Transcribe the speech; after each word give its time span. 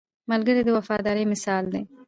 ملګری 0.31 0.61
د 0.65 0.69
وفادارۍ 0.77 1.25
مثال 1.33 1.63
دی 1.73 1.81